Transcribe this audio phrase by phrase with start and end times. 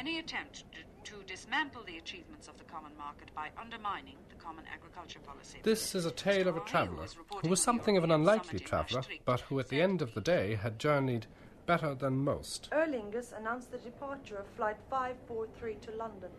[0.00, 0.64] Any attempt
[1.04, 5.58] to, to dismantle the achievements of the common market by undermining the common agriculture policy.
[5.62, 7.04] This is a tale of a traveller
[7.42, 10.00] who was something of an unlikely summit in Ash traveller, but who at the end
[10.00, 11.26] of the day had journeyed
[11.66, 12.70] better than most.
[12.72, 16.30] Aer Lingus announced the departure of Flight 543 to London.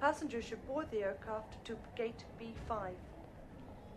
[0.00, 2.92] Passengers should board the aircraft to gate B5.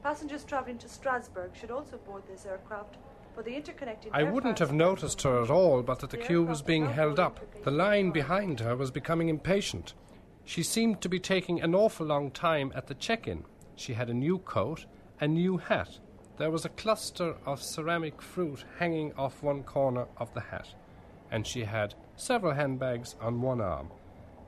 [0.02, 2.98] Passengers travelling to Strasbourg should also board this aircraft
[3.38, 4.09] for the interconnecting.
[4.14, 7.20] I wouldn't have noticed her at all but that the The queue was being held
[7.20, 7.39] up.
[7.64, 9.94] The line behind her was becoming impatient.
[10.44, 13.44] She seemed to be taking an awful long time at the check in.
[13.76, 14.88] She had a new coat,
[15.22, 16.00] a new hat.
[16.38, 20.73] There was a cluster of ceramic fruit hanging off one corner of the hat,
[21.30, 23.92] and she had several handbags on one arm.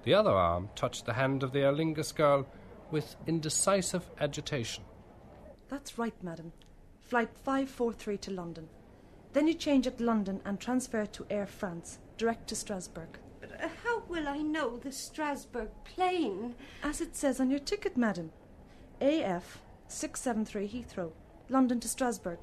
[0.03, 2.47] The other arm touched the hand of the Aer Lingus girl
[2.89, 4.83] with indecisive agitation.
[5.67, 6.53] That's right, madam.
[7.01, 8.67] Flight 543 to London.
[9.33, 13.19] Then you change at London and transfer to Air France, direct to Strasbourg.
[13.39, 16.55] But uh, how will I know the Strasbourg plane?
[16.83, 18.31] As it says on your ticket, madam.
[19.01, 21.11] AF 673 Heathrow,
[21.47, 22.39] London to Strasbourg.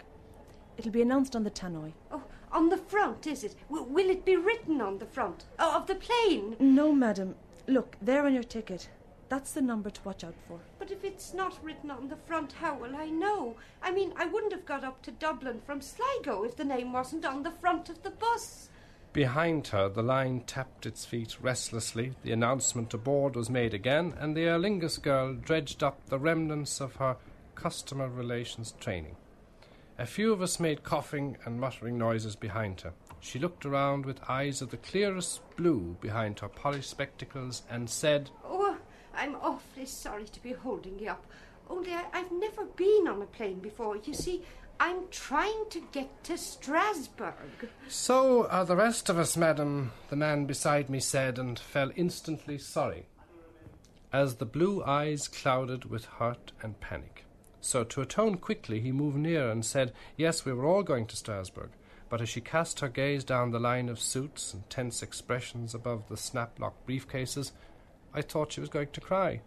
[0.79, 1.93] It'll be announced on the tannoy.
[2.11, 3.57] Oh, on the front, is it?
[3.69, 6.57] W- will it be written on the front oh, of the plane?
[6.61, 7.35] No, madam.
[7.67, 8.89] Look, there on your ticket.
[9.29, 10.61] That's the number to watch out for.
[10.79, 13.57] But if it's not written on the front, how will I know?
[13.83, 17.25] I mean, I wouldn't have got up to Dublin from Sligo if the name wasn't
[17.25, 18.69] on the front of the bus.
[19.13, 24.13] Behind her, the line tapped its feet restlessly, the announcement to board was made again,
[24.19, 27.17] and the Aer Lingus girl dredged up the remnants of her
[27.55, 29.17] customer relations training.
[29.99, 32.93] A few of us made coughing and muttering noises behind her.
[33.21, 38.29] She looked around with eyes of the clearest blue behind her polished spectacles and said,
[38.45, 38.56] Oh,
[39.17, 41.27] I'm awfully sorry to be holding you up.
[41.69, 43.97] Only I, I've never been on a plane before.
[43.97, 44.43] You see,
[44.79, 47.35] I'm trying to get to Strasbourg.
[47.89, 52.59] So are the rest of us, madam, the man beside me said, and fell instantly
[52.59, 53.07] sorry,
[54.13, 57.25] as the blue eyes clouded with hurt and panic.
[57.61, 61.17] So, to atone quickly, he moved near and said, Yes, we were all going to
[61.17, 61.71] Strasbourg.
[62.09, 66.09] But as she cast her gaze down the line of suits and tense expressions above
[66.09, 67.51] the snap-lock briefcases,
[68.17, 69.43] I thought she was going to cry.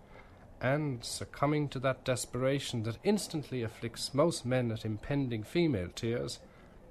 [0.62, 6.40] And, succumbing to that desperation that instantly afflicts most men at impending female tears,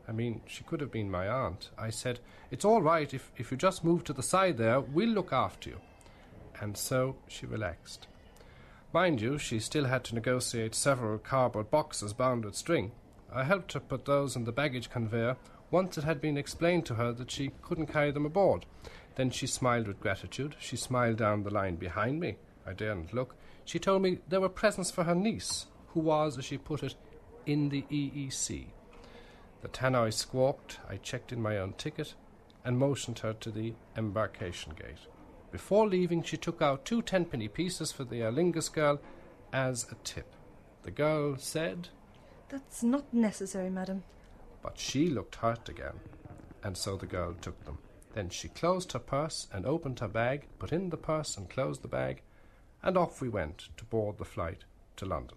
[0.09, 1.71] I mean, she could have been my aunt.
[1.79, 2.19] I said,
[2.51, 5.71] It's all right if, if you just move to the side there, we'll look after
[5.71, 5.81] you.
[6.61, 8.09] And so she relaxed.
[8.93, 12.91] Mind you, she still had to negotiate several cardboard boxes bound with string.
[13.33, 15.37] I helped her put those in the baggage conveyor
[15.71, 18.65] once it had been explained to her that she couldn't carry them aboard.
[19.19, 20.55] Then she smiled with gratitude.
[20.61, 22.37] She smiled down the line behind me.
[22.65, 23.35] I daren't look.
[23.65, 26.95] She told me there were presents for her niece, who was, as she put it,
[27.45, 28.67] in the EEC.
[29.61, 30.79] The tannoy squawked.
[30.89, 32.15] I checked in my own ticket
[32.65, 35.09] and motioned her to the embarkation gate.
[35.51, 39.01] Before leaving, she took out two tenpenny pieces for the Aer Lingus girl
[39.53, 40.33] as a tip.
[40.83, 41.89] The girl said,
[42.51, 44.05] That's not necessary, madam.
[44.63, 45.99] but she looked hurt again,
[46.63, 47.79] and so the girl took them.
[48.15, 51.83] Then she closed her purse and opened her bag, put in the purse and closed
[51.83, 52.23] the bag,
[52.83, 54.65] and off we went to board the flight
[54.97, 55.37] to London.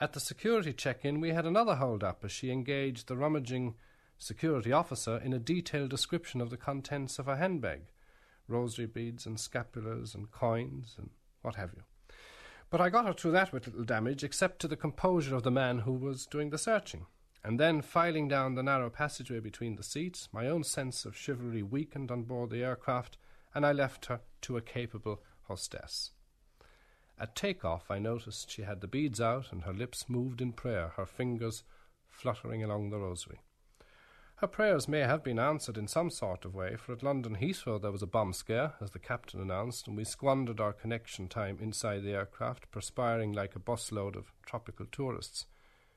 [0.00, 3.74] At the security check in, we had another hold up as she engaged the rummaging
[4.18, 7.82] security officer in a detailed description of the contents of her handbag
[8.48, 11.10] rosary beads and scapulars and coins and
[11.42, 11.82] what have you.
[12.70, 15.50] But I got her through that with little damage, except to the composure of the
[15.50, 17.06] man who was doing the searching.
[17.44, 21.62] And then, filing down the narrow passageway between the seats, my own sense of chivalry
[21.62, 23.18] weakened on board the aircraft,
[23.54, 26.12] and I left her to a capable hostess.
[27.18, 30.94] At take-off, I noticed she had the beads out and her lips moved in prayer,
[30.96, 31.64] her fingers
[32.08, 33.40] fluttering along the rosary.
[34.36, 37.80] Her prayers may have been answered in some sort of way, for at London Heathrow
[37.80, 41.58] there was a bomb scare, as the captain announced, and we squandered our connection time
[41.60, 45.46] inside the aircraft, perspiring like a busload of tropical tourists.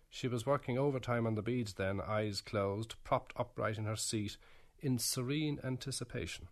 [0.10, 4.38] She was working overtime on the beads then, eyes closed, propped upright in her seat,
[4.80, 6.48] in serene anticipation.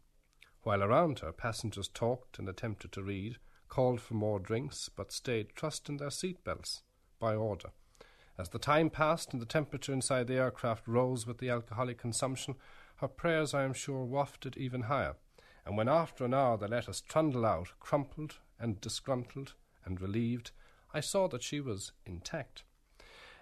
[0.63, 3.37] While around her, passengers talked and attempted to read,
[3.69, 6.83] called for more drinks, but stayed trussed in their seat belts,
[7.19, 7.69] by order.
[8.37, 12.55] As the time passed and the temperature inside the aircraft rose with the alcoholic consumption,
[12.97, 15.15] her prayers, I am sure, wafted even higher.
[15.65, 19.53] And when after an hour they let us trundle out, crumpled and disgruntled
[19.85, 20.51] and relieved,
[20.93, 22.63] I saw that she was intact.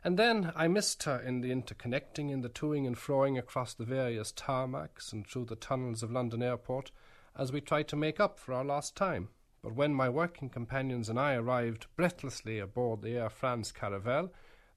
[0.03, 3.85] And then I missed her in the interconnecting, in the toing and froing across the
[3.85, 6.91] various tarmacs and through the tunnels of London Airport,
[7.37, 9.29] as we tried to make up for our lost time.
[9.61, 14.31] But when my working companions and I arrived breathlessly aboard the Air France Caravelle,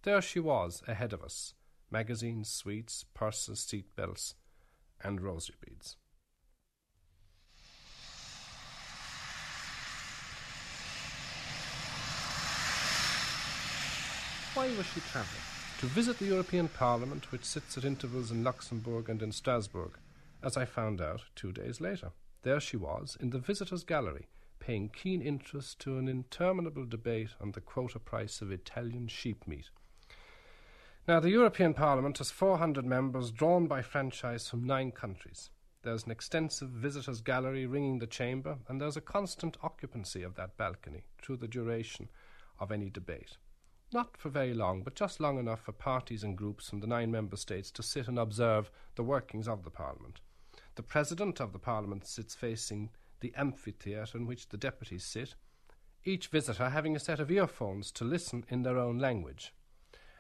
[0.05, 1.55] there she was ahead of us
[1.91, 4.35] magazines, sweets, purses, seat belts,
[5.03, 5.97] and rosary beads.
[14.57, 15.43] Why was she travelling?
[15.81, 19.99] To visit the European Parliament, which sits at intervals in Luxembourg and in Strasbourg,
[20.43, 22.13] as I found out two days later.
[22.41, 27.53] There she was, in the visitors' gallery, paying keen interest to an interminable debate on
[27.53, 29.69] the quota price of Italian sheep meat.
[31.07, 35.51] Now, the European Parliament has 400 members drawn by franchise from nine countries.
[35.83, 40.57] There's an extensive visitors' gallery ringing the chamber, and there's a constant occupancy of that
[40.57, 42.09] balcony through the duration
[42.59, 43.37] of any debate.
[43.97, 47.11] Not for very long, but just long enough for parties and groups from the nine
[47.11, 50.21] member states to sit and observe the workings of the Parliament.
[50.75, 52.91] The President of the Parliament sits facing
[53.21, 55.35] the amphitheatre in which the deputies sit,
[56.05, 59.55] each visitor having a set of earphones to listen in their own language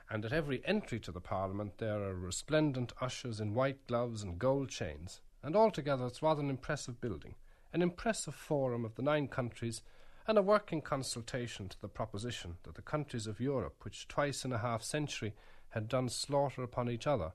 [0.08, 4.38] and at every entry to the Parliament there are resplendent ushers in white gloves and
[4.38, 7.34] gold chains, and altogether it's rather an impressive building,
[7.75, 9.82] an impressive forum of the nine countries,
[10.28, 14.52] and a working consultation to the proposition that the countries of Europe, which twice in
[14.52, 15.34] a half century
[15.70, 17.32] had done slaughter upon each other,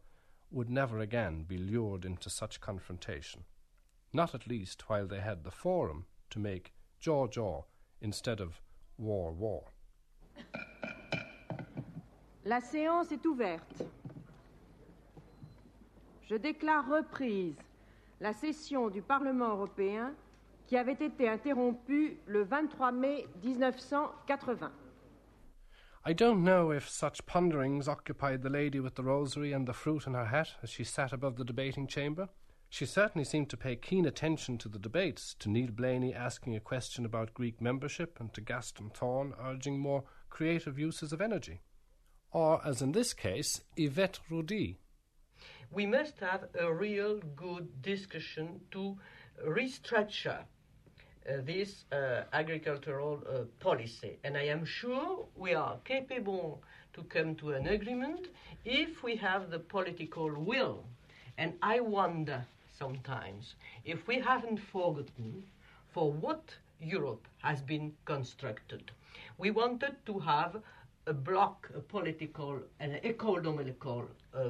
[0.51, 3.43] would never again be lured into such confrontation,
[4.11, 7.63] not at least while they had the forum to make jaw jaw
[8.01, 8.61] instead of
[8.97, 9.71] war war.
[12.45, 13.85] La séance est ouverte.
[16.27, 17.55] Je déclare reprise
[18.19, 20.13] la session du Parlement européen
[20.71, 24.71] qui avait été interrompue le 23 mai 1980.
[26.05, 30.07] I don't know if such ponderings occupied the lady with the rosary and the fruit
[30.07, 32.29] in her hat as she sat above the debating chamber.
[32.69, 36.61] She certainly seemed to pay keen attention to the debates, to Neil Blaney asking a
[36.61, 41.59] question about Greek membership, and to Gaston Thorn urging more creative uses of energy
[42.31, 44.77] or, as in this case, Yvette Roudy.
[45.69, 48.97] We must have a real good discussion to
[49.45, 50.45] restructure
[51.25, 54.17] this uh, agricultural uh, policy.
[54.23, 56.61] And I am sure we are capable
[56.93, 58.27] to come to an agreement
[58.65, 60.83] if we have the political will.
[61.37, 62.45] And I wonder
[62.77, 65.43] sometimes if we haven't forgotten
[65.93, 68.91] for what Europe has been constructed.
[69.37, 70.61] We wanted to have
[71.07, 74.49] a bloc, a political and economical uh,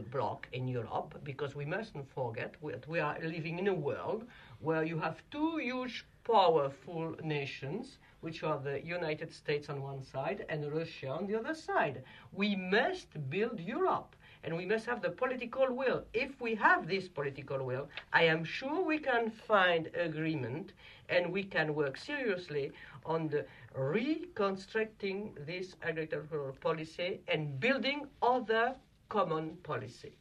[0.54, 4.26] in Europe, because we mustn't forget that we are living in a world
[4.62, 10.46] where you have two huge powerful nations, which are the United States on one side
[10.50, 12.04] and Russia on the other side.
[12.32, 16.04] We must build Europe and we must have the political will.
[16.14, 20.74] If we have this political will, I am sure we can find agreement
[21.10, 22.72] and we can work seriously
[23.06, 28.76] on the reconstructing this agricultural policy and building other
[29.10, 30.16] common policy,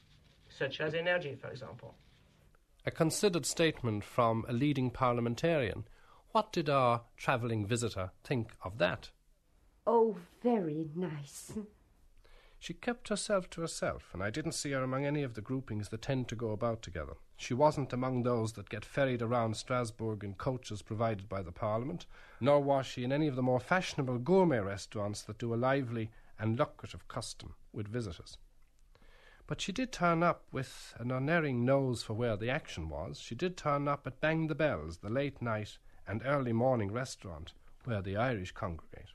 [0.48, 1.94] such as energy, for example.
[2.86, 5.84] A considered statement from a leading parliamentarian.
[6.32, 9.10] What did our travelling visitor think of that?
[9.86, 11.52] Oh, very nice.
[12.58, 15.88] She kept herself to herself, and I didn't see her among any of the groupings
[15.88, 17.14] that tend to go about together.
[17.36, 22.06] She wasn't among those that get ferried around Strasbourg in coaches provided by the Parliament,
[22.40, 26.10] nor was she in any of the more fashionable gourmet restaurants that do a lively
[26.38, 28.36] and lucrative custom with visitors.
[29.50, 33.18] But she did turn up with an unerring nose for where the action was.
[33.18, 35.76] She did turn up at Bang the Bells, the late night
[36.06, 37.52] and early morning restaurant
[37.82, 39.08] where the Irish congregate.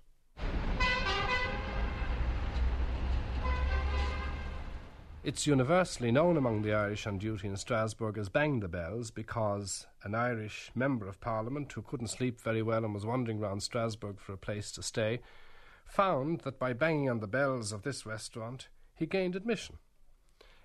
[5.23, 9.87] It's universally known among the Irish on duty in Strasbourg as Bang the Bells because
[10.03, 14.19] an Irish member of Parliament who couldn't sleep very well and was wandering round Strasbourg
[14.19, 15.21] for a place to stay
[15.85, 19.77] found that by banging on the bells of this restaurant he gained admission.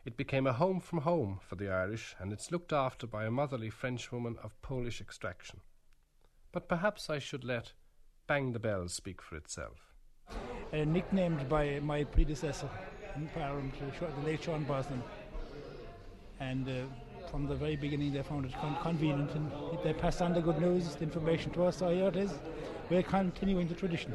[0.03, 3.31] It became a home from home for the Irish and it's looked after by a
[3.31, 5.61] motherly Frenchwoman of Polish extraction.
[6.53, 7.75] But perhaps I should let
[8.27, 9.95] Bang the Bells speak for itself.
[10.73, 12.71] Uh, nicknamed by my predecessor
[13.15, 15.03] in Parliament, the late Sean Brosnan.
[16.39, 19.51] And uh, from the very beginning, they found it con- convenient and
[19.85, 21.77] they passed on the good news, the information to us.
[21.77, 22.33] So here it is.
[22.89, 24.15] We're continuing the tradition.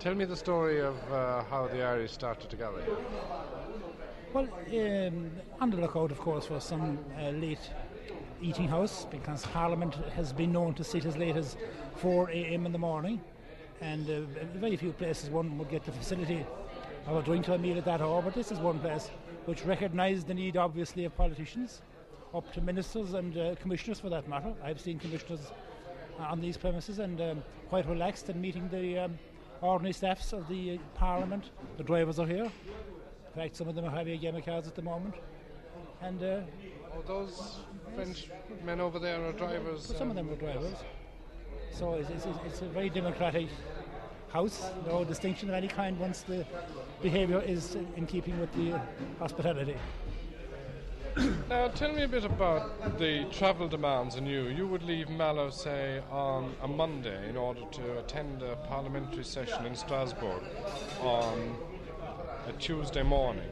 [0.00, 2.82] Tell me the story of uh, how the Irish started to gather.
[4.32, 7.68] Well, um, on the lookout, of course, for some uh, late
[8.40, 11.56] eating house because Parliament has been known to sit as late as
[11.96, 12.64] 4 a.m.
[12.64, 13.20] in the morning,
[13.80, 14.20] and uh,
[14.54, 16.46] very few places one would get the facility
[17.08, 18.22] of a drink to a meal at that hour.
[18.22, 19.10] But this is one place
[19.46, 21.82] which recognised the need, obviously, of politicians,
[22.32, 24.54] up to ministers and uh, commissioners for that matter.
[24.62, 25.50] I've seen commissioners
[26.20, 29.18] on these premises and um, quite relaxed and meeting the um,
[29.60, 31.50] ordinary staffs of the uh, Parliament.
[31.78, 32.48] The drivers are here.
[33.34, 35.14] In fact, some of them are having a game of cards at the moment.
[36.02, 36.40] And uh,
[36.96, 37.60] oh, those
[37.94, 38.28] French
[38.64, 39.88] men over there are drivers.
[39.88, 40.74] Well, some of them are drivers.
[41.70, 43.48] So it's, it's, it's, a very democratic
[44.32, 44.70] house.
[44.86, 46.44] No distinction of any kind once the
[47.02, 48.80] behaviour is in keeping with the
[49.18, 49.76] hospitality.
[51.48, 54.44] Now, tell me a bit about the travel demands on you.
[54.44, 59.66] You would leave Mallow, say, on a Monday in order to attend a parliamentary session
[59.66, 60.40] in Strasbourg
[61.02, 61.56] on
[62.48, 63.48] a Tuesday morning.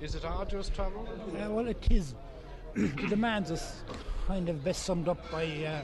[0.00, 1.08] Is it arduous travel?
[1.08, 2.14] Uh, well, it is.
[2.74, 3.82] the demands is
[4.26, 5.80] kind of best summed up by uh,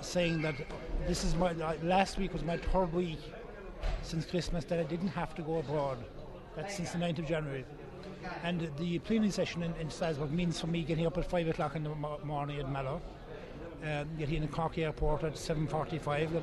[0.00, 0.54] saying that
[1.06, 3.18] this is my uh, last week was my third week
[4.02, 5.98] since Christmas that I didn't have to go abroad.
[6.56, 7.64] That's since the 9th of January.
[8.44, 11.76] And the plenary session in, in Strasbourg means for me getting up at 5 o'clock
[11.76, 13.00] in the morning at Mallow,
[13.84, 16.42] um, getting in the Cork Airport at 7.45,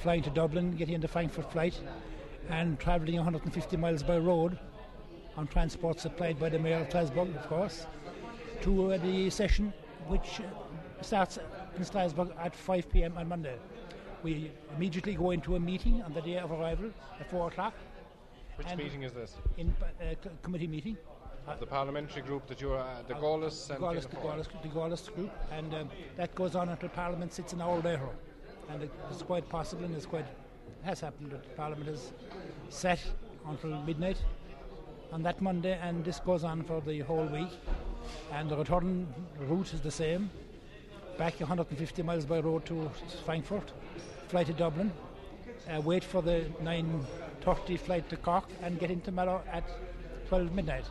[0.00, 1.80] flying to Dublin, getting into Frankfurt flight,
[2.48, 4.58] and travelling 150 miles by road
[5.36, 7.86] on transport supplied by the Mayor of Strasbourg, of course,
[8.62, 9.72] to uh, the session
[10.06, 11.38] which uh, starts
[11.76, 13.16] in Strasbourg at 5 p.m.
[13.16, 13.56] on Monday.
[14.22, 16.90] We immediately go into a meeting on the day of arrival
[17.20, 17.74] at 4 o'clock
[18.58, 19.36] which meeting is this?
[19.56, 20.96] In uh, committee meeting.
[21.60, 25.30] the parliamentary group that you are uh, the Gaullists and Gaullists, the Gaullists, the group,
[25.52, 28.08] and um, that goes on until Parliament sits an hour later,
[28.70, 30.26] and it's quite possible, and it's quite
[30.82, 31.30] has happened.
[31.32, 32.12] That Parliament is
[32.68, 33.00] set
[33.46, 34.18] until midnight
[35.12, 37.50] on that Monday, and this goes on for the whole week,
[38.32, 39.06] and the return
[39.38, 40.30] route is the same,
[41.16, 42.90] back 150 miles by road to
[43.24, 43.72] Frankfurt,
[44.28, 44.92] fly to Dublin,
[45.68, 49.64] uh, wait for the 9.30 flight to Cork and get into Mallow at
[50.28, 50.84] 12 midnight.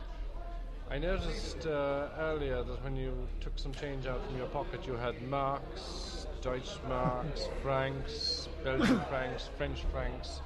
[0.90, 4.94] I noticed uh, earlier that when you took some change out from your pocket, you
[4.94, 10.40] had marks, Deutschmarks, francs, Belgian francs, French francs,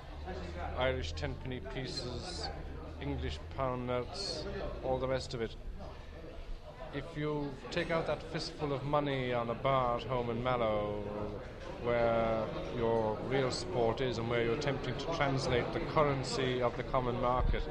[0.79, 2.49] Irish tenpenny pieces,
[3.01, 4.45] English pound notes,
[4.83, 5.55] all the rest of it.
[6.95, 11.03] If you take out that fistful of money on a bar at home in Mallow,
[11.83, 12.45] where
[12.77, 17.21] your real sport is and where you're attempting to translate the currency of the common
[17.21, 17.63] market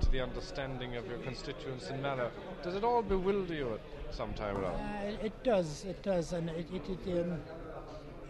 [0.00, 2.30] to the understanding of your constituents in Mallow.
[2.62, 3.78] Does it all bewilder you
[4.12, 4.64] at some time or?
[4.66, 7.40] Uh, it does, it does, and it, it, it, um,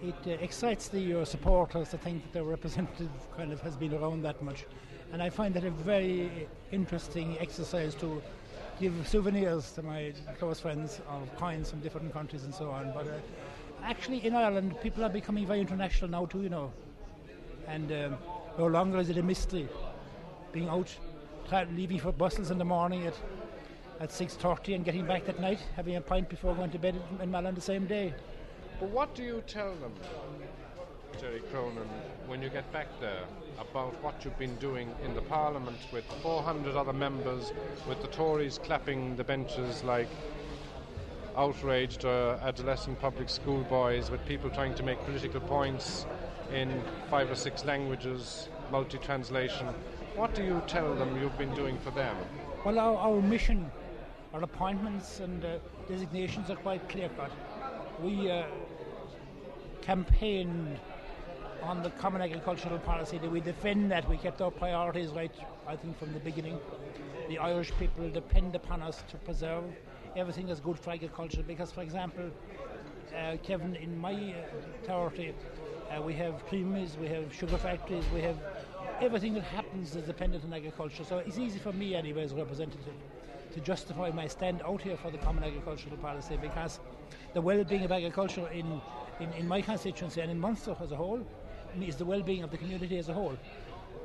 [0.02, 3.94] it uh, excites the your supporters to think that their representative kind of has been
[3.94, 4.64] around that much.
[5.12, 8.22] And I find that a very interesting exercise to
[8.80, 12.92] give souvenirs to my close friends of coins from different countries and so on.
[12.94, 13.18] But uh,
[13.82, 16.72] actually in Ireland, people are becoming very international now too, you know.
[17.66, 18.18] And um,
[18.56, 19.68] no longer is it a mystery.
[20.52, 20.94] Being out,
[21.74, 23.14] leaving for Brussels in the morning at
[24.00, 27.30] at 6.30 and getting back that night, having a pint before going to bed in
[27.30, 28.12] Mallow the same day.
[28.80, 29.92] But what do you tell them,
[31.20, 31.88] Jerry Cronin,
[32.26, 33.24] when you get back there
[33.60, 37.52] about what you've been doing in the Parliament with 400 other members,
[37.88, 40.08] with the Tories clapping the benches like
[41.36, 46.06] outraged uh, adolescent public school boys with people trying to make political points
[46.52, 49.66] in five or six languages, multi translation.
[50.14, 52.16] What do you tell them you've been doing for them?
[52.64, 53.70] Well, our, our mission,
[54.32, 55.58] our appointments and uh,
[55.88, 57.30] designations are quite clear cut.
[58.02, 58.44] We uh,
[59.82, 60.78] campaigned
[61.62, 64.08] on the common agricultural policy that we defend that.
[64.08, 65.32] We kept our priorities right,
[65.66, 66.58] I think, from the beginning.
[67.28, 69.64] The Irish people depend upon us to preserve
[70.16, 71.42] everything that's good for agriculture.
[71.46, 72.30] Because, for example,
[73.16, 75.34] uh, Kevin, in my uh, territory,
[75.90, 78.36] uh, we have creameries, we have sugar factories, we have
[79.00, 81.04] everything that happens is dependent on agriculture.
[81.04, 82.94] So it's easy for me, anyway, as a representative,
[83.52, 86.80] to justify my stand out here for the common agricultural policy because
[87.34, 88.80] the well-being of agriculture in,
[89.20, 91.24] in, in my constituency and in Munster as a whole
[91.80, 93.36] is the well-being of the community as a whole.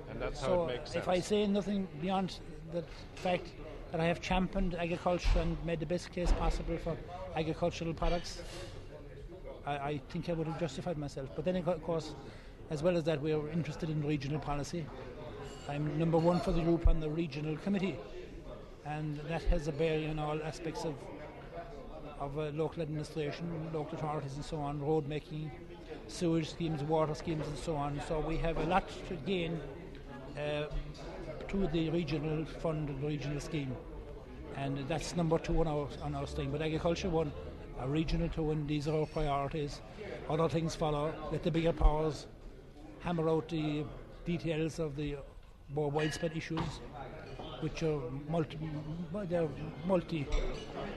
[0.10, 1.04] And that's so how it makes sense.
[1.04, 2.40] if I say nothing beyond
[2.72, 2.84] the
[3.16, 3.48] fact
[3.92, 6.96] that I have championed agriculture and made the best case possible for
[7.36, 8.42] agricultural products,
[9.66, 11.30] I, I think I would have justified myself.
[11.36, 12.14] But then, of course,
[12.70, 14.86] as well as that, we are interested in regional policy.
[15.70, 17.98] I'm number one for the group on the regional committee,
[18.88, 20.96] and that has a bearing on all aspects of
[22.20, 25.52] of uh, local administration, local authorities, and so on, road making,
[26.08, 28.02] sewage schemes, water schemes, and so on.
[28.08, 29.60] So we have a lot to gain
[30.36, 30.64] uh,
[31.48, 33.76] to the regional fund and regional scheme.
[34.56, 36.50] And that's number two on our, on our thing.
[36.50, 37.32] But agriculture, one,
[37.80, 39.82] a regional two, these are our priorities.
[40.28, 41.14] Other things follow.
[41.32, 42.26] Let the bigger powers
[43.02, 43.86] hammer out the
[44.26, 45.18] details of the
[45.72, 46.80] more widespread issues
[47.62, 48.00] which are
[48.30, 48.58] multi,
[49.30, 49.48] they're
[49.86, 50.28] multi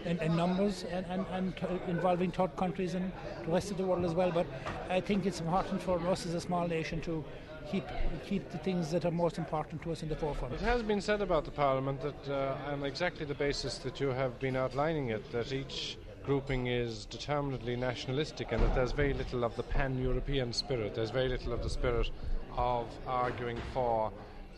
[0.04, 1.54] in, in numbers and, and, and
[1.88, 3.12] involving third countries and
[3.44, 4.30] the rest of the world as well.
[4.30, 4.46] But
[4.88, 7.24] I think it's important for us as a small nation to
[7.70, 7.84] keep
[8.26, 10.54] keep the things that are most important to us in the forefront.
[10.54, 14.08] It has been said about the Parliament that, uh, on exactly the basis that you
[14.08, 19.44] have been outlining it, that each grouping is determinedly nationalistic and that there's very little
[19.44, 22.10] of the pan European spirit, there's very little of the spirit
[22.56, 24.12] of arguing for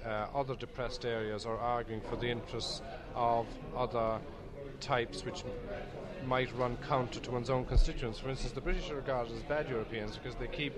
[0.05, 2.83] uh, other depressed areas or arguing for the interests
[3.15, 4.19] of other
[4.81, 5.45] types which
[6.27, 8.19] might run counter to one's own constituents.
[8.19, 10.75] For instance, the British are regarded as bad Europeans because they keep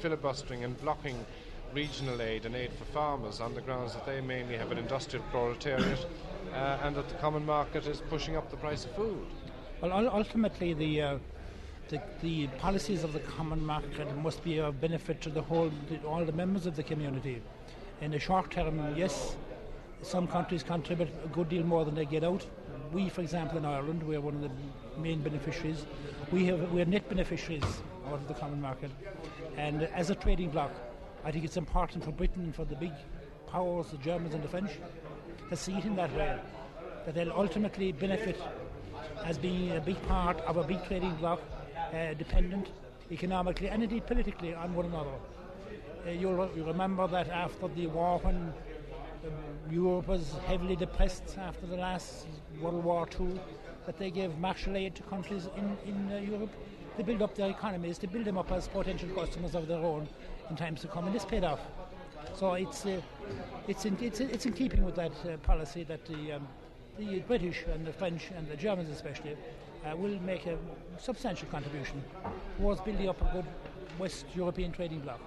[0.00, 1.24] filibustering and blocking
[1.74, 5.24] regional aid and aid for farmers on the grounds that they mainly have an industrial
[5.30, 6.06] proletariat
[6.54, 9.26] uh, and that the common market is pushing up the price of food.
[9.80, 11.18] Well, ultimately, the, uh,
[11.88, 16.00] the, the policies of the common market must be of benefit to the whole, the,
[16.06, 17.42] all the members of the community.
[18.00, 19.36] In the short term, yes,
[20.02, 22.46] some countries contribute a good deal more than they get out.
[22.92, 24.50] We, for example, in Ireland, we're one of the
[25.00, 25.84] main beneficiaries.
[26.30, 27.64] We have, we're net beneficiaries
[28.06, 28.90] out of the common market.
[29.56, 30.70] And as a trading bloc,
[31.24, 32.92] I think it's important for Britain and for the big
[33.48, 34.70] powers, the Germans and the French,
[35.50, 36.38] to see it in that way,
[37.04, 38.40] that they'll ultimately benefit
[39.24, 41.40] as being a big part of a big trading bloc,
[41.92, 42.68] uh, dependent
[43.10, 45.10] economically and indeed politically on one another.
[46.08, 49.32] Uh, you'll, you remember that after the war, when um,
[49.70, 52.26] Europe was heavily depressed after the last
[52.62, 53.38] World War II,
[53.84, 56.52] that they gave Marshall aid to countries in, in uh, Europe
[56.96, 60.08] to build up their economies, to build them up as potential customers of their own
[60.48, 61.60] in times to come, and this paid off.
[62.34, 63.02] So it's uh,
[63.66, 66.48] it's in it's, it's in keeping with that uh, policy that the um,
[66.98, 69.36] the British and the French and the Germans especially
[69.84, 70.56] uh, will make a
[70.98, 72.02] substantial contribution
[72.56, 73.46] towards building up a good
[73.98, 75.20] West European trading bloc.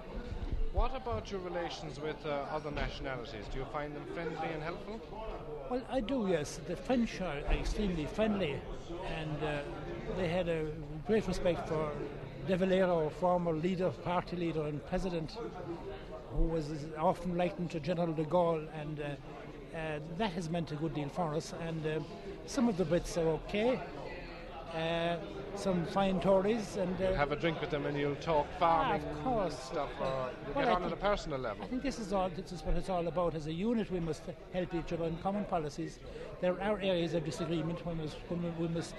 [0.72, 3.44] What about your relations with uh, other nationalities?
[3.52, 4.98] Do you find them friendly and helpful?
[5.70, 6.60] Well, I do, yes.
[6.66, 8.58] The French are extremely friendly,
[9.06, 9.58] and uh,
[10.16, 10.68] they had a
[11.06, 11.92] great respect for
[12.48, 15.36] De Valera, former leader, party leader, and president,
[16.34, 20.76] who was often likened to General de Gaulle, and uh, uh, that has meant a
[20.76, 21.52] good deal for us.
[21.66, 22.00] And uh,
[22.46, 23.78] some of the Brits are okay.
[24.74, 25.16] Uh,
[25.54, 29.22] some fine Tories and uh, have a drink with them and you'll talk farming of
[29.22, 29.58] course.
[29.58, 31.62] stuff or you well, get on at a personal level.
[31.62, 33.34] I think this is all this is what it's all about.
[33.34, 34.22] As a unit we must
[34.54, 35.98] help each other in common policies.
[36.40, 38.94] There are areas of disagreement when, when we must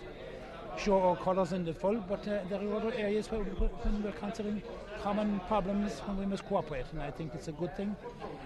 [0.78, 4.12] show our colours in the full, but uh, there are other areas where, when we're
[4.12, 4.62] considering
[5.02, 7.96] common problems when we must cooperate, and I think it's a good thing.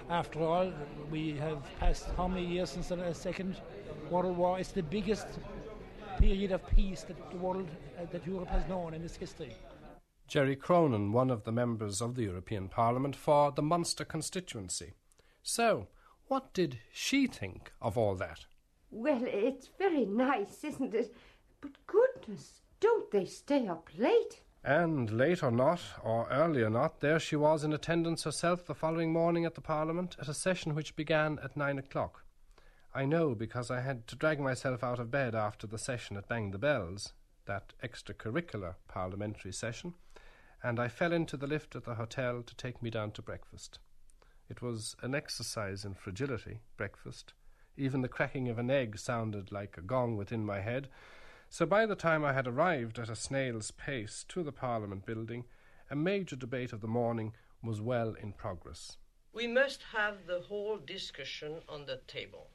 [0.10, 0.72] After all,
[1.12, 3.58] we have passed how many years since the Second
[4.10, 4.60] World War?
[4.60, 5.28] It's the biggest
[6.20, 9.56] period of peace that the world, uh, that Europe has known in its history.
[10.28, 14.94] Jerry Cronin, one of the members of the European Parliament for the Munster constituency.
[15.42, 15.88] So,
[16.28, 18.46] what did she think of all that?
[18.92, 21.16] Well, it's very nice, isn't it?
[21.62, 24.42] But goodness, don't they stay up late?
[24.64, 28.76] And late or not, or early or not, there she was in attendance herself the
[28.76, 32.24] following morning at the Parliament at a session which began at nine o'clock.
[32.98, 36.28] I know because I had to drag myself out of bed after the session at
[36.28, 37.14] Bang the Bells,
[37.46, 39.94] that extracurricular parliamentary session,
[40.64, 43.78] and I fell into the lift at the hotel to take me down to breakfast.
[44.50, 47.34] It was an exercise in fragility, breakfast.
[47.78, 50.88] Even the cracking of an egg sounded like a gong within my head.
[51.50, 55.46] So by the time I had arrived at a snail's pace to the Parliament building,
[55.92, 58.98] a major debate of the morning was well in progress.
[59.34, 62.48] We must have the whole discussion on the table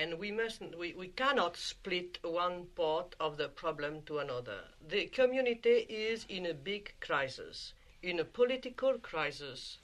[0.00, 4.60] and we mustn't we, we cannot split one part of the problem to another.
[4.88, 9.78] The community is in a big crisis in a political crisis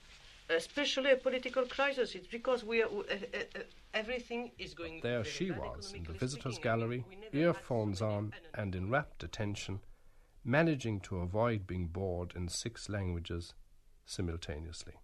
[0.48, 2.14] especially a political crisis.
[2.14, 3.60] It's because we are uh, uh,
[3.92, 9.22] everything is going there she was in the visitors gallery earphones on and in rapt
[9.22, 9.80] attention
[10.44, 13.54] managing to avoid being bored in six languages
[14.04, 14.94] simultaneously.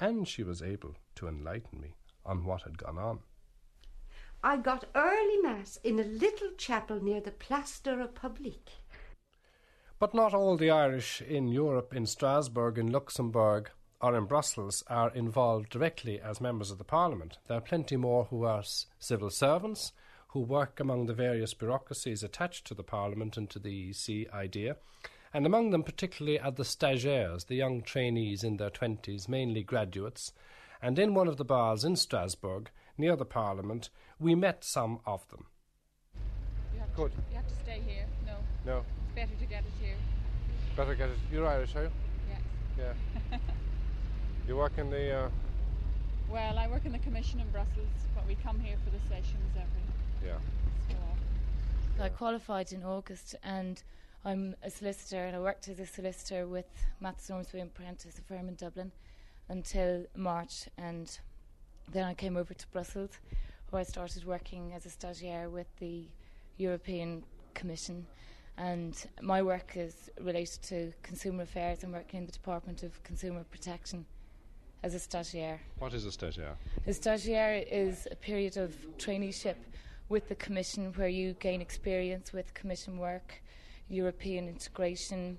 [0.00, 1.94] And she was able to enlighten me
[2.24, 3.18] on what had gone on
[4.42, 8.70] I got early mass in a little chapel near the Place de la Republique.
[9.98, 13.70] But not all the Irish in Europe, in Strasbourg, in Luxembourg,
[14.00, 17.38] or in Brussels are involved directly as members of the Parliament.
[17.48, 18.62] There are plenty more who are
[19.00, 19.92] civil servants,
[20.28, 24.76] who work among the various bureaucracies attached to the Parliament and to the EC idea,
[25.34, 30.32] and among them particularly are the stagiaires, the young trainees in their twenties, mainly graduates,
[30.80, 35.26] and in one of the bars in Strasbourg, near the Parliament, we met some of
[35.28, 35.46] them.
[36.74, 37.12] You have Good.
[37.12, 38.04] To, you have to stay here.
[38.26, 39.96] No, No, it's better to get it here.
[40.76, 41.16] better get it.
[41.32, 41.90] You're Irish, are you?
[42.28, 42.94] Yes.
[43.30, 43.38] Yeah.
[44.48, 45.12] you work in the.
[45.12, 45.28] Uh,
[46.30, 49.50] Well, I work in the commission in Brussels, but we come here for the sessions
[49.56, 50.38] every yeah.
[50.88, 52.02] so often.
[52.02, 53.82] I qualified in August and
[54.24, 56.66] I'm a solicitor and I worked as a solicitor with
[57.00, 58.92] Matt Ormsby and Prentice, a firm in Dublin,
[59.48, 61.18] until March and
[61.92, 63.18] then I came over to Brussels
[63.70, 66.04] where I started working as a stagiaire with the
[66.56, 67.22] European
[67.54, 68.06] Commission
[68.58, 71.84] and my work is related to consumer affairs.
[71.84, 74.04] I'm working in the Department of Consumer Protection
[74.82, 75.58] as a stagiaire.
[75.78, 76.56] What is a stagiaire?
[76.86, 79.56] A stagiaire is a period of traineeship
[80.08, 83.42] with the Commission where you gain experience with Commission work,
[83.88, 85.38] European integration,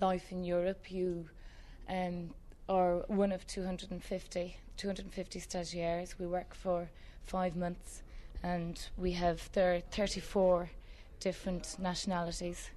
[0.00, 0.90] life in Europe.
[0.90, 1.28] You
[1.88, 2.30] um,
[2.68, 6.18] are one of 250, 250 stagiaires.
[6.18, 6.90] We work for
[7.24, 8.02] five months
[8.42, 10.68] and we have there are 34
[11.20, 12.70] different nationalities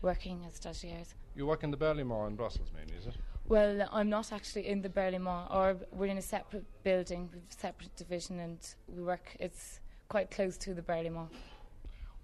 [0.00, 1.12] working as stagiaires.
[1.36, 3.16] You work in the Berlaymont in Brussels, mainly, is it?
[3.46, 8.40] Well, I'm not actually in the Berlaymont, or we're in a separate building, separate division,
[8.40, 9.36] and we work.
[9.38, 11.28] It's quite close to the Berlaymont.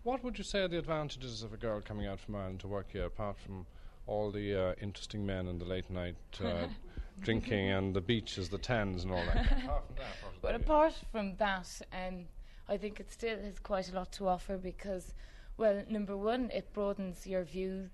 [0.05, 2.69] What would you say are the advantages of a girl coming out from Ireland to
[2.69, 3.67] work here, apart from
[4.07, 6.69] all the uh, interesting men and the late night uh,
[7.21, 9.53] drinking and the beaches, the tans, and all that?
[9.63, 12.25] apart from that, what is But apart from that, um,
[12.69, 15.15] I think it still has quite a lot to offer because,
[15.57, 17.91] well, number one, it broadens your view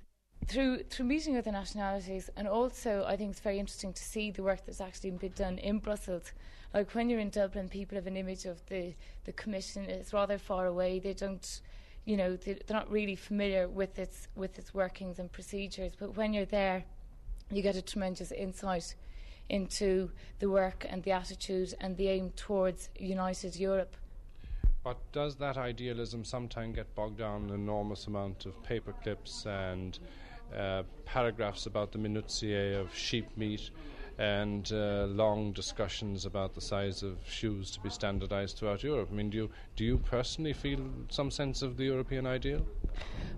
[0.47, 4.43] through through meeting other nationalities, and also I think it's very interesting to see the
[4.43, 6.33] work that's actually been done in Brussels.
[6.73, 9.85] Like when you're in Dublin, people have an image of the the Commission.
[9.85, 10.99] It's rather far away.
[10.99, 11.61] They don't,
[12.05, 15.93] you know, they're not really familiar with its with its workings and procedures.
[15.99, 16.85] But when you're there,
[17.51, 18.95] you get a tremendous insight
[19.49, 23.97] into the work and the attitude and the aim towards united Europe.
[24.83, 29.47] But does that idealism sometimes get bogged down in an enormous amount of paper clips
[29.47, 29.99] and
[30.57, 33.71] uh, paragraphs about the minutiae of sheep meat
[34.19, 39.09] and uh, long discussions about the size of shoes to be standardized throughout Europe?
[39.11, 42.65] I mean, do you, do you personally feel some sense of the European ideal?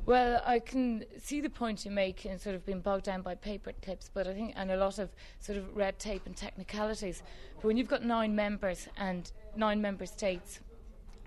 [0.04, 3.34] Well, I can see the point you make in sort of being bogged down by
[3.34, 5.10] paper clips, but I think and a lot of
[5.40, 7.22] sort of red tape and technicalities.
[7.56, 10.60] But when you've got nine members and nine member states,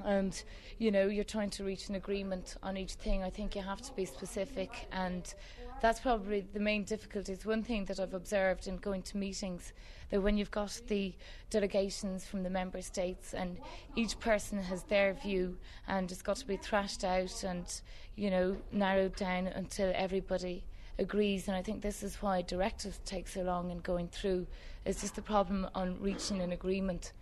[0.06, 0.42] and
[0.78, 3.82] you know you're trying to reach an agreement on each thing, I think you have
[3.82, 5.34] to be specific, and
[5.82, 7.34] that's probably the main difficulty.
[7.34, 9.74] It's one thing that I've observed in going to meetings
[10.10, 11.13] that when you've got the
[11.50, 13.58] delegations from the member states and
[13.96, 17.82] each person has their view and it's got to be thrashed out and
[18.15, 20.63] you know narrowed down until everybody
[20.98, 21.48] agrees.
[21.48, 24.48] And I think this is why directives take so long in going through.
[24.86, 27.13] It's just the problem on reaching an agreement.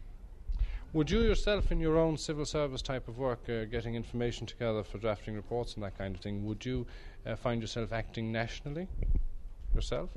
[0.94, 4.84] Would you yourself, in your own civil service type of work, uh, getting information together
[4.84, 6.88] for drafting reports and that kind of thing, would you
[7.28, 8.88] uh, find yourself acting nationally
[9.76, 10.10] yourself?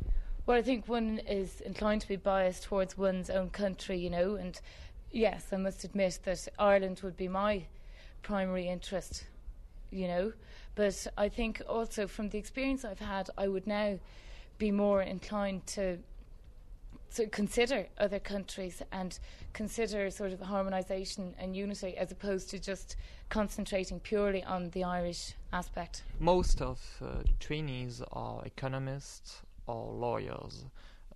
[0.47, 4.37] Well, I think one is inclined to be biased towards one's own country, you know,
[4.37, 4.59] and
[5.11, 7.65] yes, I must admit that Ireland would be my
[8.23, 9.25] primary interest,
[9.91, 10.33] you know,
[10.75, 13.99] but I think also from the experience I've had, I would now
[14.59, 15.99] be more inclined to
[17.15, 19.19] to consider other countries and
[19.53, 22.97] consider sort of harmonisation and unity as opposed to just
[23.29, 26.03] concentrating purely on the Irish aspect.
[26.19, 30.65] Most of uh, trainees are economists or lawyers.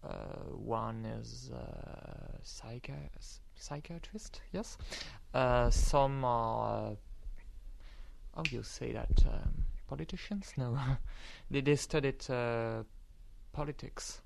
[0.03, 0.09] Uh,
[0.53, 4.77] one is uh, psychi- psychiatrist, yes.
[5.33, 6.95] Uh, some are, uh,
[8.37, 9.25] how do you say that?
[9.27, 10.53] Um, politicians?
[10.57, 10.79] No,
[11.51, 12.83] they, they studied uh,
[13.53, 14.21] politics.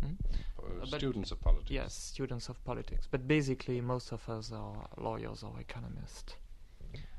[0.00, 0.82] Hmm?
[0.82, 1.70] Uh, students of politics.
[1.70, 3.06] Yes, students of politics.
[3.10, 6.34] But basically, most of us are lawyers or economists.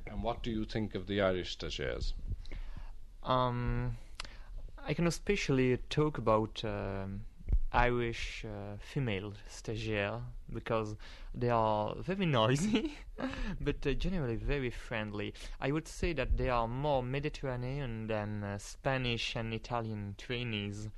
[0.08, 2.14] And what do you think of the Irish stagiaires?
[3.24, 3.98] Um,
[4.88, 7.22] I can especially talk about um,
[7.72, 10.96] Irish uh, female stagiaires because
[11.34, 12.98] they are very noisy,
[13.62, 15.34] but uh, generally very friendly.
[15.60, 20.90] I would say that they are more Mediterranean than uh, Spanish and Italian trainees,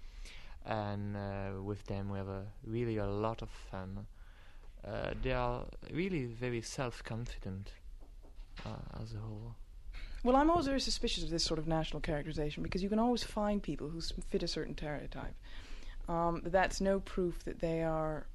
[0.66, 4.06] and uh, with them we have a, really a lot of fun.
[4.86, 7.72] Uh, they are really very self-confident
[8.66, 9.56] uh, as a whole.
[10.24, 13.24] Well, I'm always very suspicious of this sort of national characterization because you can always
[13.24, 15.36] find people who fit a certain stereotype.
[16.08, 18.28] Um, but that's no proof that they are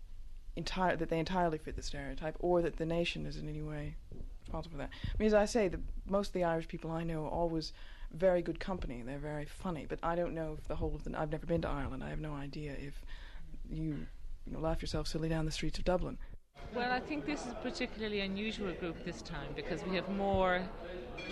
[0.56, 3.96] entire that they entirely fit the stereotype, or that the nation is in any way
[4.40, 4.90] responsible for that.
[4.92, 7.72] I mean, as I say, the, most of the Irish people I know always
[8.12, 9.03] very good company.
[9.05, 11.18] They're very funny, but I don't know if the whole of the.
[11.18, 12.03] I've never been to Ireland.
[12.03, 13.03] I have no idea if
[13.68, 14.07] you,
[14.47, 16.18] you know, laugh yourself silly down the streets of Dublin.
[16.75, 20.62] Well, I think this is a particularly unusual group this time because we have more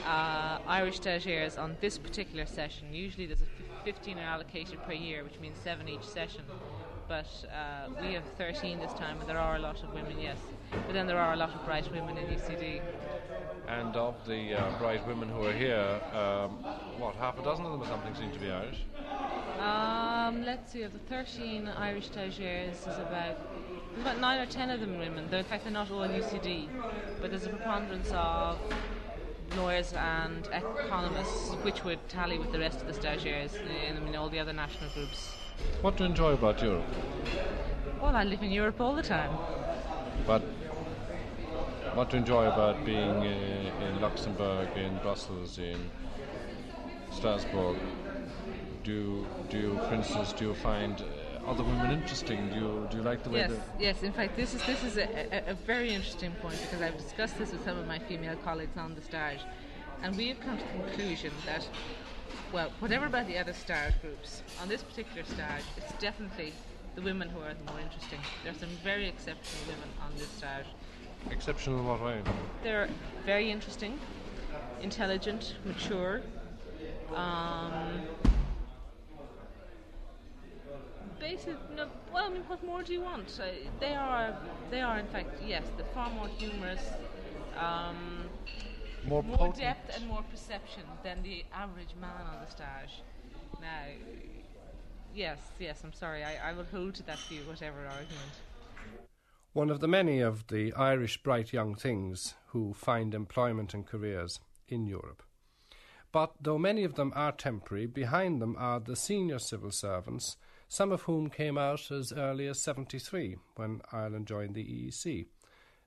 [0.04, 2.92] uh, Irish stagiaires on this particular session.
[2.92, 6.42] Usually there's a 15 are allocated per year, which means seven each session.
[7.08, 10.38] But uh, we have 13 this time, and there are a lot of women, yes.
[10.72, 12.80] But then there are a lot of bright women in UCD.
[13.68, 16.50] And of the uh, bright women who are here, um,
[16.98, 18.84] what, half a dozen of them or something seem to be Irish?
[19.60, 23.38] Um, let's see, of the 13 Irish stagiaires, there's about
[24.00, 25.26] about nine or ten of them women.
[25.30, 26.68] They're, in fact, they're not all UCD,
[27.20, 28.58] but there's a preponderance of
[29.56, 33.54] lawyers and economists, which would tally with the rest of the stagiaires
[33.88, 35.32] in, in all the other national groups.
[35.82, 36.84] What do you enjoy about Europe?
[38.00, 39.30] Well, I live in Europe all the time.
[40.26, 40.42] But
[41.94, 45.90] what do you enjoy about being uh, in Luxembourg, in Brussels, in
[47.10, 47.76] Strasbourg?
[48.84, 52.50] Do do you, for instance, do you find uh, other women interesting?
[52.50, 54.02] Do you do you like the way yes, that yes.
[54.02, 57.38] In fact, this is this is a, a, a very interesting point because I've discussed
[57.38, 59.40] this with some of my female colleagues on the stage,
[60.02, 61.66] and we have come to the conclusion that
[62.52, 66.52] well, whatever about the other stage groups, on this particular stage, it's definitely
[66.94, 68.18] the women who are the more interesting.
[68.42, 70.66] There are some very exceptional women on this stage.
[71.30, 72.22] exceptional in what way?
[72.62, 72.88] They're
[73.24, 73.98] very interesting,
[74.80, 76.22] intelligent, mature.
[77.14, 78.02] Um,
[81.18, 83.38] basic, no, well, I mean, what more do you want?
[83.40, 83.46] Uh,
[83.80, 84.36] they are,
[84.70, 86.82] they are, in fact, yes, they're far more humorous.
[87.58, 88.25] Um,
[89.08, 93.02] more, more depth and more perception than the average man on the stage.
[93.60, 93.84] Now,
[95.14, 98.32] yes, yes, I'm sorry, I, I will hold to that view, whatever argument.
[99.52, 104.40] One of the many of the Irish bright young things who find employment and careers
[104.68, 105.22] in Europe.
[106.12, 110.36] But though many of them are temporary, behind them are the senior civil servants,
[110.68, 115.26] some of whom came out as early as 73 when Ireland joined the EEC.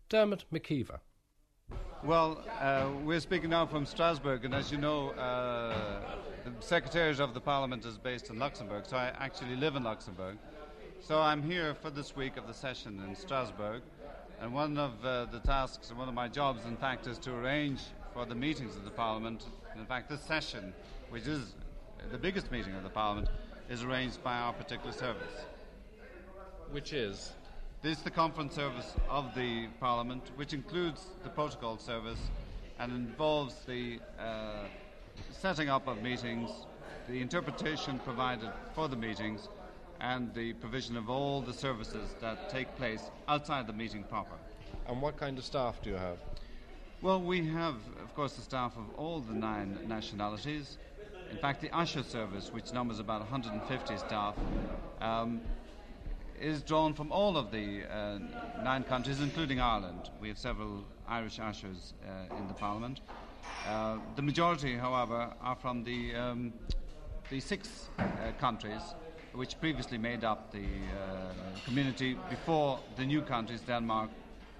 [0.08, 1.00] Dermot McKeever.
[2.02, 6.00] Well, uh, we're speaking now from Strasbourg, and as you know, uh,
[6.46, 10.38] the Secretariat of the Parliament is based in Luxembourg, so I actually live in Luxembourg.
[11.02, 13.82] So I'm here for this week of the session in Strasbourg,
[14.40, 17.82] and one of uh, the tasks, one of my jobs, in fact, is to arrange
[18.14, 19.48] for the meetings of the Parliament.
[19.78, 20.74] In fact, this session,
[21.10, 21.54] which is
[22.14, 23.28] the biggest meeting of the Parliament,
[23.70, 25.44] is arranged by our particular service.
[26.72, 27.34] Which is?
[27.82, 32.20] This is the conference service of the Parliament, which includes the protocol service
[32.78, 34.66] and involves the uh,
[35.32, 36.52] setting up of meetings,
[37.08, 39.48] the interpretation provided for the meetings,
[40.02, 44.36] and the provision of all the services that take place outside the meeting proper.
[44.86, 46.18] And what kind of staff do you have?
[47.02, 50.78] Well, we have, of course, the staff of all the nine nationalities.
[51.32, 54.36] In fact, the usher service, which numbers about 150 staff,
[55.00, 55.40] um,
[56.42, 58.20] is drawn from all of the uh,
[58.64, 60.10] nine countries, including Ireland.
[60.22, 63.02] We have several Irish ushers uh, in the Parliament.
[63.68, 66.54] Uh, the majority, however, are from the, um,
[67.30, 68.04] the six uh,
[68.40, 68.82] countries
[69.34, 71.34] which previously made up the uh,
[71.66, 74.10] community before the new countries, Denmark,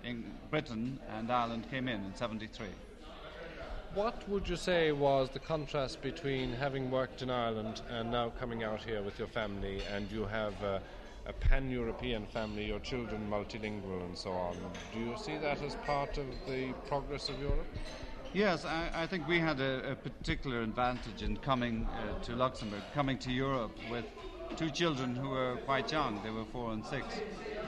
[0.04, 2.68] in Britain, and Ireland came in in 73.
[3.96, 8.64] What would you say was the contrast between having worked in Ireland and now coming
[8.64, 10.80] out here with your family, and you have uh,
[11.30, 14.58] a pan European family, your children multilingual, and so on?
[14.94, 17.68] Do you see that as part of the progress of Europe?
[18.34, 22.82] Yes, I, I think we had a, a, particular advantage in coming uh, to Luxembourg,
[22.94, 24.06] coming to Europe with
[24.56, 26.22] two children who were quite young.
[26.24, 27.06] They were four and six.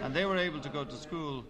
[0.01, 1.45] And they were able to go to school,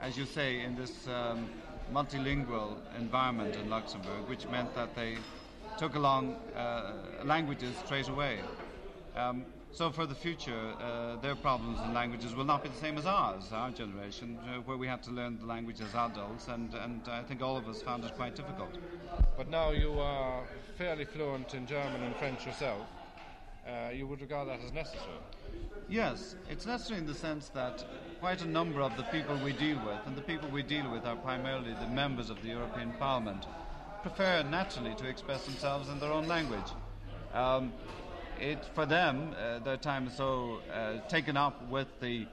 [0.00, 1.48] as you say, in this um,
[1.92, 5.16] multilingual environment in Luxembourg, which meant that they
[5.78, 6.92] took along uh,
[7.24, 8.40] languages straight away.
[9.16, 12.96] Um, so for the future, uh, their problems in languages will not be the same
[12.96, 16.72] as ours, our generation, uh, where we had to learn the language as adults, and,
[16.74, 18.70] and I think all of us found it quite difficult.
[19.36, 20.44] But now you are
[20.78, 22.86] fairly fluent in German and French yourself.
[23.66, 25.18] Uh, you would regard that as necessary?
[25.88, 27.84] Yes, it's necessary in the sense that
[28.20, 31.04] quite a number of the people we deal with, and the people we deal with
[31.04, 33.46] are primarily the members of the European Parliament,
[34.02, 36.70] prefer naturally to express themselves in their own language.
[37.32, 37.72] Um,
[38.40, 42.26] it, for them, uh, their time is so uh, taken up with the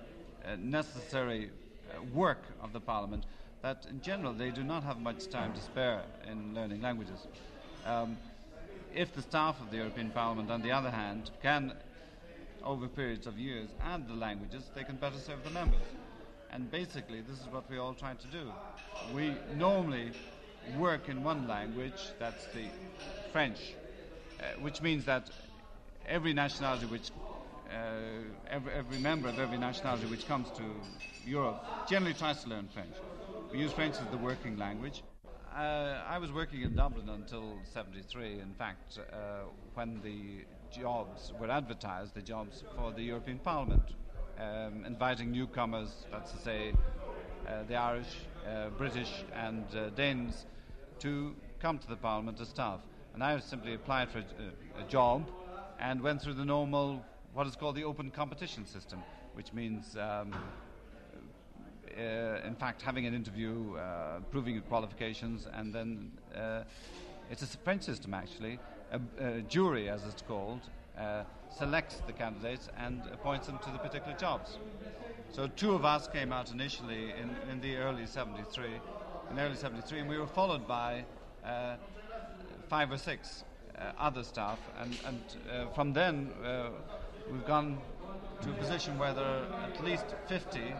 [0.46, 3.26] uh, necessary uh, work of the Parliament
[3.62, 7.28] that, in general, they do not have much time to spare in learning languages.
[7.86, 8.18] Um,
[8.94, 11.74] if the staff of the European Parliament, on the other hand, can,
[12.64, 15.82] over periods of years, add the languages, they can better serve the members.
[16.52, 18.52] And basically, this is what we all try to do.
[19.14, 20.12] We normally
[20.78, 22.66] work in one language, that's the
[23.32, 23.60] French,
[24.40, 25.30] uh, which means that
[26.08, 27.12] every nationality which
[28.50, 30.64] every, every member of every nationality which comes to
[31.26, 32.94] Europe generally tries to learn French.
[33.52, 35.04] We use French as the working language.
[35.56, 38.40] Uh, I was working in Dublin until 73.
[38.40, 39.42] In fact, uh,
[39.74, 43.84] when the jobs were advertised, the jobs for the European Parliament,
[44.40, 46.74] um, inviting newcomers, that's to say,
[47.48, 48.08] uh, the Irish,
[48.48, 50.46] uh, British, and uh, Danes,
[51.00, 52.80] to come to the Parliament as staff.
[53.14, 55.30] And I simply applied for a, a job
[55.82, 60.34] and went through the normal, what is called the open competition system, which means um,
[61.98, 66.64] uh, in fact, having an interview, uh, proving your qualifications, and then uh,
[67.30, 68.60] it's a French system actually.
[68.92, 70.62] A, a jury, as it's called,
[71.50, 74.58] selects the candidates and appoints them to the particular jobs.
[75.32, 78.66] So two of us came out initially in, in the early 73,
[79.32, 81.06] in early 73, and we were followed by
[81.46, 81.76] uh,
[82.68, 83.51] five or six uh,
[83.98, 86.32] other staff, and, and uh, from then
[87.32, 87.78] we've gone
[88.42, 90.74] to a position where there are at least 50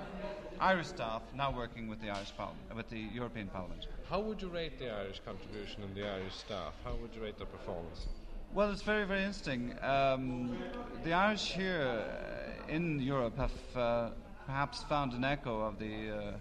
[0.60, 3.88] Irish staff now working with the Irish Parliament, with the European Parliament.
[4.10, 6.74] How would you rate the Irish contribution and the Irish staff?
[6.84, 8.08] How would you rate their performance?
[8.54, 9.74] Well, it's very, very interesting.
[9.82, 10.58] Um,
[11.04, 12.04] the Irish here
[12.68, 14.10] in Europe have uh,
[14.46, 16.32] perhaps found an echo of the uh,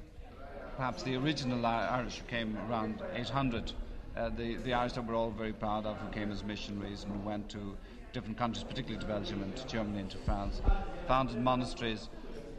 [0.76, 3.72] perhaps the original Irish who came around 800.
[4.20, 7.24] Uh, the, the Irish that we're all very proud of, who came as missionaries and
[7.24, 7.74] went to
[8.12, 10.60] different countries, particularly to Belgium and to Germany and to France,
[11.08, 12.10] founded monasteries.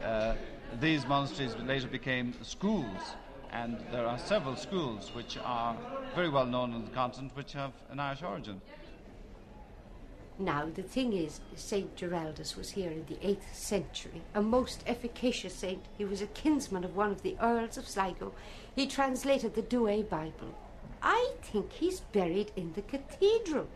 [0.02, 0.34] Uh,
[0.80, 3.14] these monasteries later became schools,
[3.52, 5.76] and there are several schools which are
[6.16, 8.60] very well known on the continent which have an Irish origin.
[10.40, 11.94] Now, the thing is, St.
[11.94, 15.84] Geraldus was here in the 8th century, a most efficacious saint.
[15.96, 18.32] He was a kinsman of one of the Earls of Sligo.
[18.74, 20.56] He translated the Douay Bible.
[21.02, 23.66] I think he's buried in the cathedral.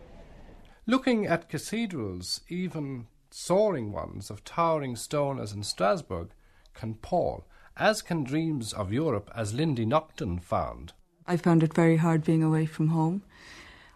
[0.87, 6.29] Looking at cathedrals, even soaring ones of towering stone as in Strasbourg,
[6.75, 7.45] can pall,
[7.77, 10.93] as can dreams of Europe as Lindy Nocton found.
[11.27, 13.23] I found it very hard being away from home.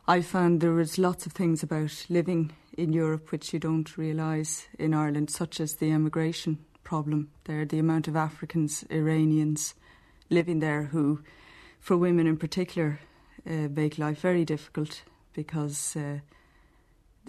[0.09, 4.67] I found there was lots of things about living in Europe which you don't realise
[4.79, 9.75] in Ireland, such as the emigration problem there, the amount of Africans, Iranians
[10.29, 11.23] living there who,
[11.79, 12.99] for women in particular,
[13.49, 16.19] uh, make life very difficult because uh,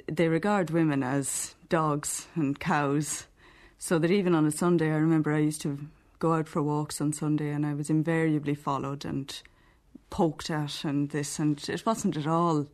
[0.07, 3.27] they regard women as dogs and cows
[3.77, 5.79] so that even on a Sunday, I remember I used to
[6.19, 9.41] go out for walks on Sunday and I was invariably followed and
[10.11, 12.67] poked at and this, and it wasn't at all.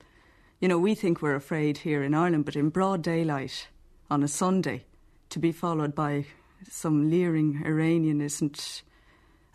[0.60, 3.67] You know, we think we're afraid here in Ireland, but in broad daylight
[4.10, 4.84] on a Sunday,
[5.30, 6.26] to be followed by
[6.69, 8.82] some leering Iranian isn't.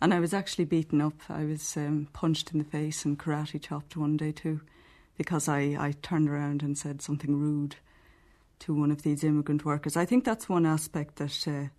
[0.03, 1.13] And I was actually beaten up.
[1.29, 4.59] I was um, punched in the face and karate chopped one day too,
[5.17, 7.77] because I, I turned around and said something rude
[8.59, 9.95] to one of these immigrant workers.
[9.95, 11.69] I think that's one aspect that, uh,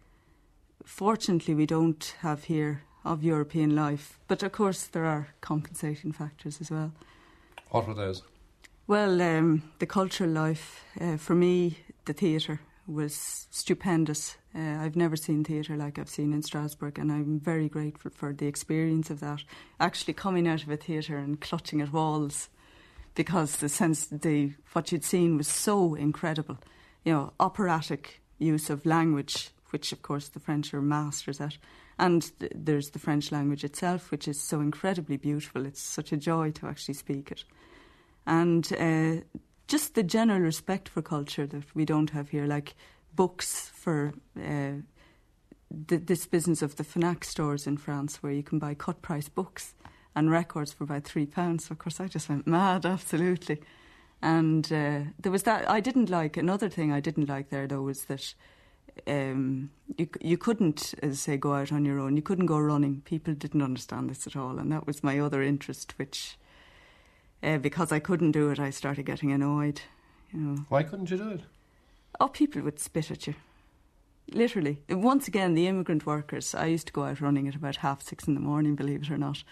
[0.86, 4.18] fortunately, we don't have here of European life.
[4.26, 6.92] But of course, there are compensating factors as well.
[7.72, 8.22] What were those?
[8.86, 10.82] Well, um, the cultural life.
[10.98, 14.38] Uh, for me, the theatre was stupendous.
[14.56, 18.32] Uh, I've never seen theatre like I've seen in Strasbourg, and I'm very grateful for
[18.32, 19.42] the experience of that.
[19.80, 22.48] Actually, coming out of a theatre and clutching at walls
[23.14, 26.58] because the sense the what you'd seen was so incredible
[27.04, 31.56] you know, operatic use of language, which of course the French are masters at.
[31.98, 35.66] And th- there's the French language itself, which is so incredibly beautiful.
[35.66, 37.44] It's such a joy to actually speak it.
[38.26, 39.38] And uh,
[39.68, 42.74] just the general respect for culture that we don't have here, like
[43.14, 44.82] books for uh,
[45.88, 49.28] th- this business of the Fnac stores in France, where you can buy cut price
[49.28, 49.74] books
[50.14, 51.70] and records for about three pounds.
[51.70, 53.60] Of course, I just went mad, absolutely.
[54.22, 55.68] And uh, there was that.
[55.68, 56.92] I didn't like another thing.
[56.92, 58.34] I didn't like there though was that
[59.06, 62.16] um, you you couldn't, as I say, go out on your own.
[62.16, 63.02] You couldn't go running.
[63.04, 65.94] People didn't understand this at all, and that was my other interest.
[65.98, 66.38] Which,
[67.42, 69.82] uh, because I couldn't do it, I started getting annoyed.
[70.32, 70.64] You know.
[70.68, 71.40] Why couldn't you do it?
[72.20, 73.34] Oh, people would spit at you.
[74.32, 74.78] Literally.
[74.88, 76.54] Once again, the immigrant workers.
[76.54, 79.10] I used to go out running at about half six in the morning, believe it
[79.10, 79.44] or not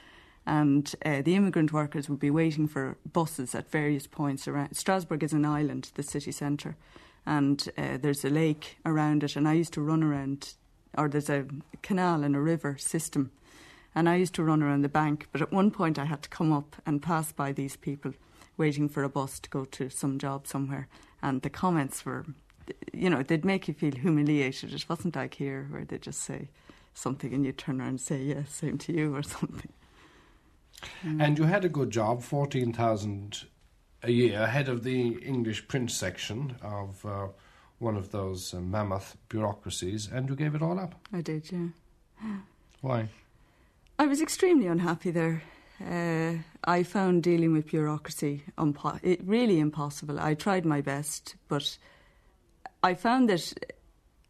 [0.46, 4.76] and uh, the immigrant workers would be waiting for buses at various points around.
[4.76, 6.76] Strasbourg is an island, the city centre,
[7.24, 9.36] and uh, there's a lake around it.
[9.36, 10.54] And I used to run around,
[10.98, 11.46] or there's a
[11.82, 13.30] canal and a river system,
[13.94, 15.28] and I used to run around the bank.
[15.30, 18.12] But at one point, I had to come up and pass by these people
[18.56, 20.88] waiting for a bus to go to some job somewhere,
[21.22, 22.24] and the comments were.
[22.92, 24.72] You know, they'd make you feel humiliated.
[24.72, 26.48] It wasn't like here where they just say
[26.94, 29.72] something and you turn around and say, yes, same to you, or something.
[31.04, 31.22] Mm.
[31.22, 33.44] And you had a good job, 14,000
[34.02, 37.28] a year, head of the English print section of uh,
[37.78, 40.94] one of those uh, mammoth bureaucracies, and you gave it all up.
[41.12, 41.68] I did, yeah.
[42.80, 43.08] Why?
[43.98, 45.42] I was extremely unhappy there.
[45.80, 46.34] Uh,
[46.64, 48.44] I found dealing with bureaucracy
[49.02, 50.18] it really impossible.
[50.20, 51.76] I tried my best, but
[52.82, 53.52] I found that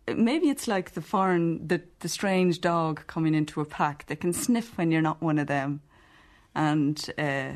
[0.06, 4.32] maybe it's like the foreign, the, the strange dog coming into a pack that can
[4.32, 5.80] sniff when you're not one of them.
[6.54, 7.52] And uh,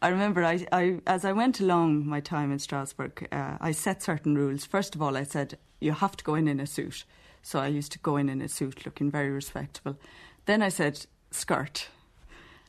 [0.00, 4.02] I remember I, I, as I went along my time in Strasbourg, uh, I set
[4.02, 4.64] certain rules.
[4.64, 7.04] First of all, I said, you have to go in in a suit.
[7.42, 9.98] So I used to go in in a suit looking very respectable.
[10.46, 11.88] Then I said, skirt.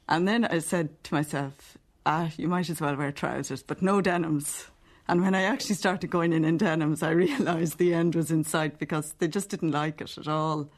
[0.07, 4.01] And then I said to myself, ah, you might as well wear trousers, but no
[4.01, 4.67] denims.
[5.09, 8.43] And when I actually started going in in denims, I realised the end was in
[8.43, 10.69] sight because they just didn't like it at all.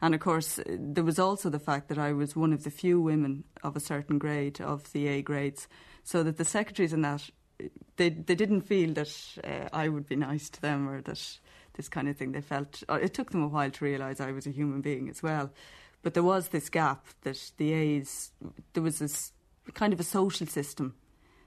[0.00, 3.00] And of course, there was also the fact that I was one of the few
[3.00, 5.66] women of a certain grade, of the A grades,
[6.04, 7.28] so that the secretaries in that,
[7.96, 9.12] they, they didn't feel that
[9.42, 11.38] uh, I would be nice to them or that
[11.72, 12.30] this kind of thing.
[12.30, 15.08] They felt, uh, it took them a while to realise I was a human being
[15.08, 15.50] as well.
[16.02, 18.30] But there was this gap that the A's,
[18.74, 19.32] there was this
[19.72, 20.94] kind of a social system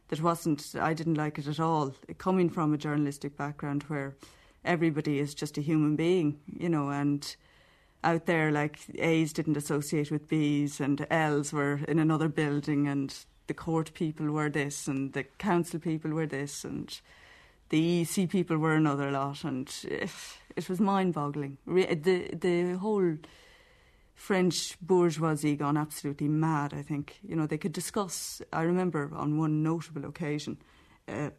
[0.09, 1.93] that wasn't, I didn't like it at all.
[2.17, 4.15] Coming from a journalistic background where
[4.63, 7.35] everybody is just a human being, you know, and
[8.03, 13.13] out there, like A's didn't associate with B's, and L's were in another building, and
[13.47, 16.99] the court people were this, and the council people were this, and
[17.69, 20.09] the EC people were another lot, and it,
[20.55, 21.57] it was mind-boggling.
[21.65, 23.17] The the whole
[24.17, 26.73] French bourgeoisie gone absolutely mad.
[26.73, 28.41] I think you know they could discuss.
[28.51, 30.57] I remember on one notable occasion.
[31.07, 31.29] Uh,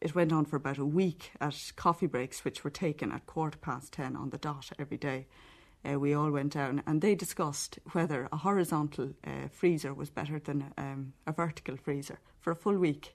[0.00, 3.58] it went on for about a week at coffee breaks, which were taken at quarter
[3.58, 5.26] past ten on the dot every day
[5.88, 10.38] uh, we all went down and they discussed whether a horizontal uh, freezer was better
[10.38, 13.14] than um, a vertical freezer for a full week.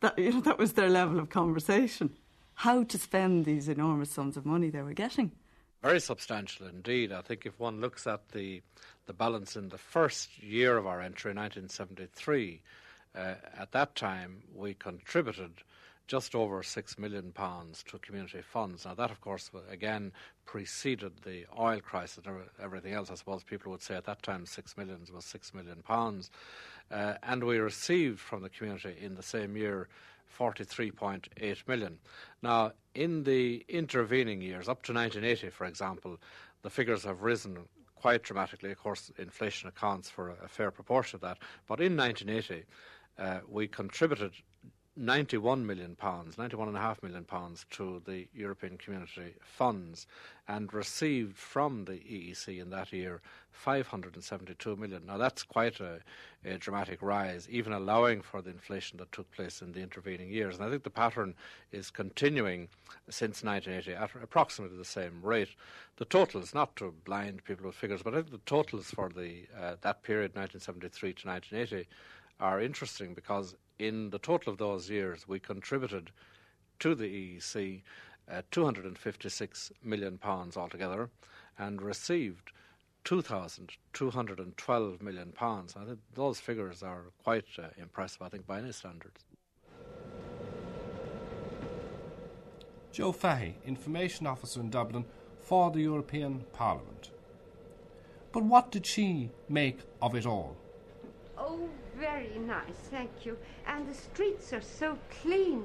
[0.00, 2.16] That, you know, that was their level of conversation.
[2.54, 5.32] How to spend these enormous sums of money they were getting.
[5.82, 7.10] Very substantial indeed.
[7.10, 8.62] I think if one looks at the,
[9.06, 12.60] the balance in the first year of our entry, 1973,
[13.14, 15.62] uh, at that time we contributed
[16.06, 18.84] just over six million pounds to community funds.
[18.84, 20.12] Now that, of course, again
[20.44, 23.10] preceded the oil crisis and everything else.
[23.10, 26.30] I suppose people would say at that time six millions was six million pounds,
[26.90, 29.88] uh, and we received from the community in the same year.
[30.38, 31.98] 43.8 million.
[32.42, 36.18] Now, in the intervening years, up to 1980, for example,
[36.62, 37.58] the figures have risen
[37.94, 38.70] quite dramatically.
[38.70, 41.38] Of course, inflation accounts for a fair proportion of that.
[41.66, 42.64] But in 1980,
[43.18, 44.32] uh, we contributed
[45.00, 50.06] 91 million pounds, 91.5 million pounds to the European Community funds
[50.46, 55.06] and received from the EEC in that year 572 million.
[55.06, 56.00] Now that's quite a,
[56.44, 60.56] a, dramatic rise, even allowing for the inflation that took place in the intervening years.
[60.56, 61.34] And I think the pattern
[61.72, 62.68] is continuing
[63.08, 65.48] since 1980 at approximately the same rate.
[65.96, 69.46] The totals, not to blind people with figures, but I think the totals for the
[69.58, 71.88] uh, that period, 1973 to 1980,
[72.38, 76.10] are interesting because in the total of those years, we contributed
[76.80, 77.80] to the EEC
[78.30, 81.08] uh, 256 million pounds altogether,
[81.58, 82.52] and received
[83.04, 85.74] 2,212 million pounds.
[85.76, 89.24] I think those figures are quite uh, impressive, I think, by any standards.
[92.92, 95.06] Joe Fahey, Information Officer in Dublin
[95.38, 97.10] for the European Parliament.
[98.32, 100.56] But what did she make of it all?
[101.38, 101.68] Oh,
[102.00, 103.36] very nice, thank you.
[103.66, 105.62] And the streets are so clean.